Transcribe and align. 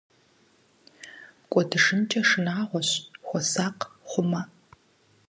КӀуэдыжынкӀэ 1.51 2.21
шынагъуэщ, 2.29 2.89
хуэсакъ, 3.27 3.83
хъумэ! 4.09 4.41